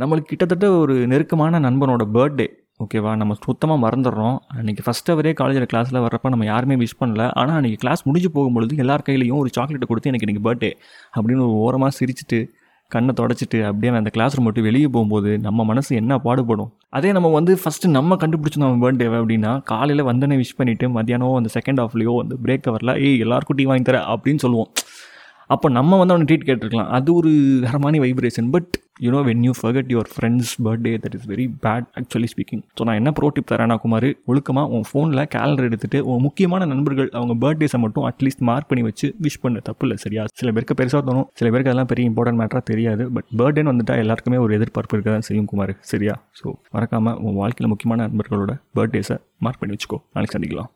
நம்மளுக்கு 0.00 0.30
கிட்டத்தட்ட 0.30 0.66
ஒரு 0.80 0.94
நெருக்கமான 1.12 1.58
நண்பனோட 1.64 2.02
பர்த்டே 2.16 2.46
ஓகேவா 2.82 3.12
நம்ம 3.20 3.34
சுத்தமாக 3.46 3.78
மறந்துடுறோம். 3.84 4.36
அன்றைக்கி 4.58 4.82
ஃபஸ்ட் 4.86 5.08
அவரே 5.14 5.30
காலேஜில் 5.40 5.68
கிளாஸில் 5.70 5.98
வர்றப்ப 6.04 6.30
நம்ம 6.34 6.44
யாருமே 6.50 6.74
விஷ் 6.82 6.94
பண்ணல. 7.00 7.22
ஆனால் 7.40 7.56
அன்றைக்கி 7.60 7.78
கிளாஸ் 7.84 8.04
முடிஞ்சு 8.08 8.28
போகும்பொழுது 8.36 8.76
எல்லார் 8.84 9.04
கையிலையும் 9.08 9.40
ஒரு 9.42 9.50
சாக்லேட்டை 9.56 9.88
கொடுத்து 9.90 10.10
எனக்கு 10.10 10.26
இன்றைக்கி 10.26 10.42
பர்த்டே 10.46 10.70
அப்படின்னு 11.16 11.42
ஒரு 11.46 11.56
ஓரமாக 11.64 11.92
சிரிச்சிட்டு 11.98 12.38
கண்ணை 12.90 13.12
தொடச்சிட்டு 13.20 13.58
அப்படியே 13.68 13.90
அந்த 14.00 14.12
கிளாஸ் 14.16 14.36
ரூம் 14.36 14.46
மட்டும் 14.48 14.66
வெளியே 14.68 14.88
போகும்போது 14.94 15.32
நம்ம 15.46 15.64
மனசு 15.70 15.90
என்ன 16.02 16.18
பாடுபடும்? 16.26 16.70
அதே 16.98 17.10
நம்ம 17.16 17.32
வந்து 17.38 17.54
ஃபஸ்ட்டு 17.62 17.92
நம்ம 17.98 18.18
கண்டுபிடிச்சோம் 18.22 18.64
நம்ம 18.66 18.80
பர்த்டே 18.84 19.08
அப்படின்னா 19.20 19.52
காலையில் 19.72 20.08
வந்தனே 20.10 20.38
விஷ் 20.42 20.56
பண்ணிவிட்டு 20.60 20.88
மத்தியானம் 20.98 21.36
அந்த 21.40 21.50
செகண்ட் 21.56 21.82
ஹாஃப்லேயோ 21.84 22.14
வந்து 22.22 22.38
பிரேக் 22.44 22.70
வரல 22.76 22.94
ஏய் 23.08 23.20
எல்லாருக்கும் 23.26 23.58
டீ 23.60 23.66
வாங்கி 23.70 23.86
தர 23.90 24.00
அப்படின்னு 24.14 24.42
சொல்லுவோம். 24.46 24.70
அப்போ 25.50 25.66
நம்ம 25.78 25.98
வந்து 26.00 26.14
அவனை 26.14 26.26
ட்ரீட் 26.30 26.46
கேட்டிருக்கலாம். 26.48 26.90
அது 26.96 27.10
ஒரு 27.18 27.30
தரமான 27.64 28.00
vibration 28.04 28.48
but 28.54 28.72
you know 29.04 29.20
when 29.28 29.42
you 29.46 29.52
forgot 29.58 29.90
your 29.94 30.08
friends 30.14 30.52
birthday 30.66 30.92
that 31.04 31.14
is 31.18 31.26
very 31.32 31.44
bad 31.64 31.86
actually 31.98 32.28
speaking 32.32 32.62
so 32.78 32.84
நான் 32.86 32.98
என்ன 33.00 33.10
ப்ரோ 33.18 33.28
டிப் 33.36 33.48
தரேன்னா 33.52 33.76
குமார் 33.84 34.06
ஒழுக்கமாக 34.30 34.74
உன் 34.76 34.86
ஃபோனில் 34.88 35.22
கேலண்டர் 35.34 35.66
எடுத்துகிட்டு 35.68 36.00
உன் 36.10 36.24
முக்கியமான 36.26 36.66
நண்பர்கள் 36.72 37.10
அவங்க 37.18 37.34
பர்த்டேஸை 37.44 37.80
மட்டும் 37.84 38.06
அட்லீஸ்ட் 38.10 38.42
மார்க் 38.48 38.68
பண்ணி 38.72 38.84
வச்சு 38.88 39.08
விஷ் 39.26 39.40
பண்ண 39.44 39.62
தப்பு 39.68 39.84
இல்லை 39.86 39.98
சரியா? 40.04 40.24
சில 40.40 40.52
பேருக்கு 40.56 40.78
பெருசாக 40.80 41.02
தோணும். 41.08 41.28
சில 41.40 41.46
பேருக்கு 41.52 41.72
அதெல்லாம் 41.72 41.90
பெரிய 41.92 42.10
இம்பார்ட்டன்ட் 42.10 42.40
மேட்டராக 42.42 42.64
தெரியாது. 42.72 43.06
பட் 43.16 43.28
பர்த்டேன்னு 43.42 43.72
வந்துட்டா 43.72 43.96
எல்லாருக்குமே 44.04 44.40
ஒரு 44.46 44.54
எதிர்பார்ப்பு 44.58 44.96
இருக்க 44.96 45.10
தான் 45.16 45.28
செய்யும் 45.30 45.48
குமார். 45.52 45.74
சரியா? 45.92 46.16
ஸோ 46.40 46.46
மறக்காமல் 46.76 47.18
உன் 47.26 47.38
வாழ்க்கையில் 47.42 47.72
முக்கியமான 47.74 48.08
நண்பர்களோட 48.08 48.54
பர்த்டேஸை 48.78 49.18
மார்க் 49.46 49.62
பண்ணி 49.62 49.76
வச்சுக்கோ. 49.76 50.00
நாளைக்கு 50.14 50.36
சந்திக்கலாம். 50.36 50.70